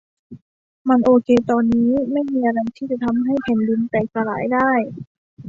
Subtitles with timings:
[0.89, 4.71] มันโอเคตอนนี้ ไม่มีอะไรที่จะทำให้แผ่นดินแตกสลายได้